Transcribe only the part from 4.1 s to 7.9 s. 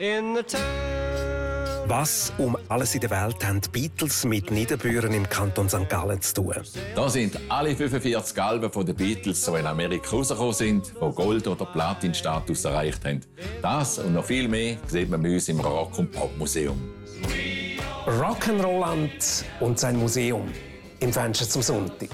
mit Niederbüren im Kanton St. Gallen zu tun? Da sind alle